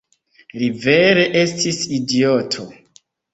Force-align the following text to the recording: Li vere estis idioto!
Li 0.61 0.69
vere 0.85 1.25
estis 1.41 1.83
idioto! 1.99 2.67